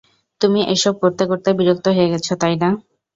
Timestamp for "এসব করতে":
0.73-1.23